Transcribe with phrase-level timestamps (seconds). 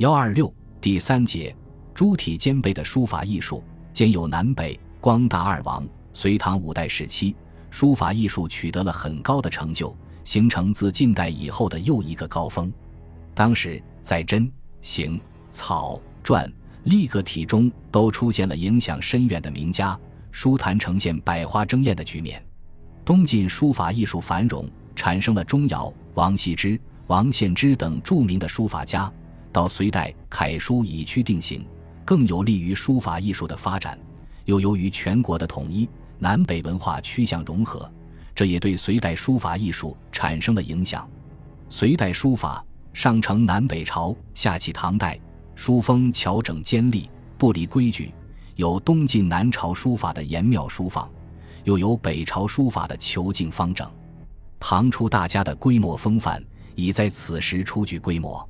[0.00, 0.50] 幺二六
[0.80, 1.54] 第三节，
[1.92, 3.62] 诸体兼备的书法艺术，
[3.92, 5.86] 兼有南北光大二王。
[6.14, 7.36] 隋唐五代时期，
[7.70, 9.94] 书法艺术取得了很高的成就，
[10.24, 12.72] 形成自近代以后的又一个高峰。
[13.34, 14.50] 当时在真、
[14.80, 16.50] 行、草、篆、
[16.84, 22.42] 隶各体中都出现了影响深远的名家，书坛呈现百花争艳的局面。
[23.04, 29.12] 东晋书法艺术繁荣，产生了钟繇、王羲之、王献之等著名的书法家。
[29.52, 31.66] 到隋代，楷书已趋定型，
[32.04, 33.98] 更有利于书法艺术的发展。
[34.44, 37.90] 又由于全国的统一，南北文化趋向融合，
[38.34, 41.08] 这也对隋代书法艺术产生了影响。
[41.68, 45.18] 隋代书法上承南北朝，下启唐代，
[45.54, 48.12] 书风巧整尖利，不离规矩，
[48.56, 51.08] 有东晋南朝书法的严妙书放。
[51.64, 53.88] 又有北朝书法的遒劲方正，
[54.58, 56.42] 唐初大家的规模风范
[56.74, 58.49] 已在此时初具规模。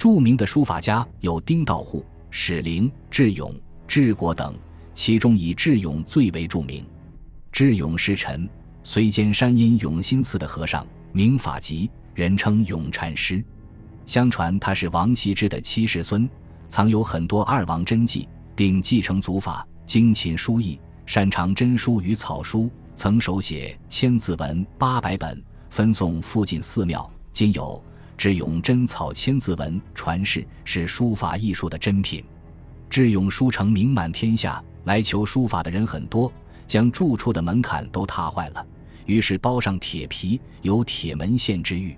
[0.00, 3.54] 著名的书法家有丁道户、史灵、智勇、
[3.86, 4.54] 智果等，
[4.94, 6.82] 其中以智勇最为著名。
[7.52, 8.48] 智勇师臣，
[8.82, 13.44] 隋间山阴永兴寺的和尚，名法吉，人称永禅师。
[14.06, 16.26] 相传他是王羲之的七世孙，
[16.66, 20.80] 藏有很多二王真迹，并继承祖法，精勤书艺。
[21.04, 27.12] 擅长真书与草书，曾手写千字文八百本，分送附近寺庙。
[27.34, 27.80] 今有
[28.20, 32.22] 智勇真草千字文传世，是书法艺术的珍品。
[32.90, 36.30] 智勇书成名满天下，来求书法的人很多，
[36.66, 38.66] 将住处的门槛都踏坏了，
[39.06, 41.96] 于是包上铁皮，有铁门限之誉。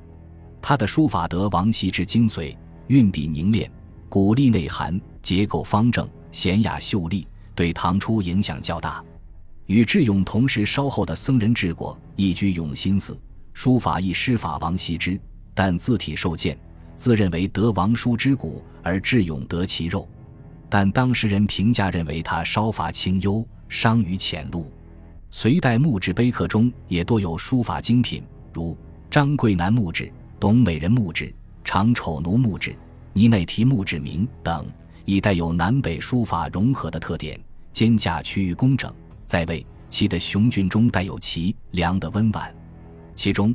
[0.61, 3.69] 他的书法得王羲之精髓，运笔凝练，
[4.09, 7.27] 古丽内涵，结构方正，娴雅秀丽。
[7.57, 9.03] 对唐初影响较大，
[9.67, 13.20] 与智勇同时稍后的僧人智果亦居永兴寺，
[13.55, 15.20] 书法亦师法王羲之，
[15.55, 16.56] 但字体受限，
[16.97, 20.08] 自认为得王书之骨，而智勇得其肉。
[20.69, 24.70] 但当时人评价认为他稍乏清幽，伤于浅露。
[25.30, 28.77] 隋代木质碑刻中也多有书法精品，如
[29.11, 32.74] 张桂南木质、董美人木质、长丑奴木质、
[33.12, 34.67] 倪内提木质铭等。
[35.05, 37.39] 已带有南北书法融合的特点，
[37.73, 38.95] 肩架趋于工整，
[39.27, 42.55] 在位其的雄峻中带有齐梁的温婉。
[43.17, 43.52] 其中，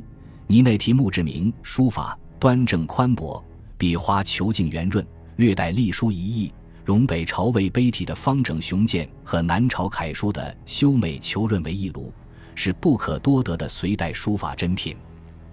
[0.50, 3.44] 倪内提墓志铭书法端正宽博，
[3.76, 6.50] 笔花遒劲圆润，略带隶书一意，
[6.86, 12.10] 融北朝魏碑体的方整雄健和南朝楷书的修美遒润为一炉，
[12.54, 14.96] 是不可多得的隋代书法珍品。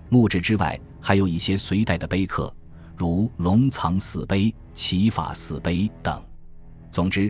[0.07, 2.53] 墓志之外，还有一些隋代的碑刻。
[2.95, 6.23] 如龙藏寺碑、齐法寺碑等。
[6.89, 7.29] 总之，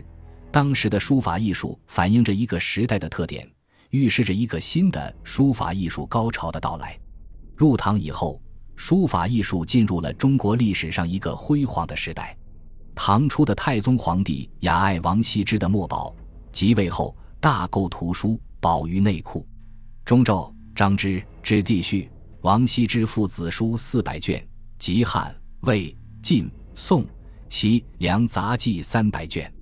[0.52, 3.44] 当时的书法艺术反映着一个时代的特点，
[3.90, 6.96] 预示着一个新的书法艺术高潮的到来。
[7.56, 8.40] 入唐以后，
[8.76, 12.36] 书法艺术进入了中国历史上一个辉煌的时代。
[12.94, 16.14] 唐初的太宗皇帝雅爱王羲之的墨宝，
[16.52, 19.46] 即位后大购图书，宝于内库。
[20.04, 22.10] 中咒、张之之弟序，
[22.42, 24.46] 王羲之父子书四百卷，
[24.78, 25.34] 集汉。
[25.60, 27.04] 魏、晋、宋、
[27.48, 29.52] 齐、梁杂记三百卷，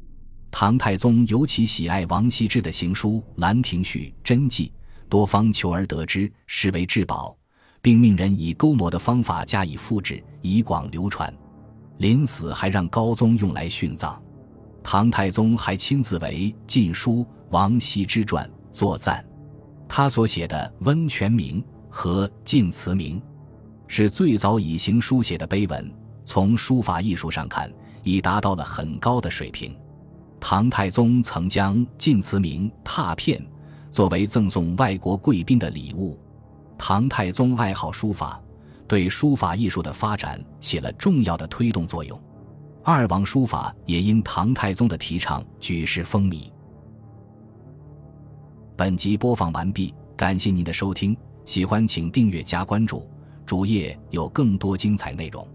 [0.50, 4.72] 唐太宗尤其喜爱王羲之的行书《兰亭序》真迹，
[5.08, 7.34] 多方求而得之，视为至宝，
[7.84, 11.30] 并命人以勾摹的方法加以复制，以广流传。
[11.98, 14.18] 临死还让高宗用来殉葬。
[14.82, 17.16] 唐太宗还亲自为《晋书·
[17.50, 19.22] 王羲之传》作赞，
[19.86, 20.56] 他所写的
[20.86, 23.20] 《温泉铭》和《晋祠铭》。
[23.86, 25.92] 是最早以行书写的碑文，
[26.24, 27.70] 从书法艺术上看，
[28.02, 29.76] 已达到了很高的水平。
[30.40, 33.44] 唐太宗曾将《晋祠铭》拓片
[33.90, 36.18] 作为赠送外国贵宾的礼物。
[36.76, 38.40] 唐太宗爱好书法，
[38.86, 42.20] 对书法艺术的发展起了重要的推动作用。
[42.82, 46.50] 二王书法也因唐太宗的提倡举世风靡。
[48.76, 53.08] 本集播放完毕，感谢您的收听，喜欢请订阅加关注。
[53.46, 55.46] 主页有更多精彩内容。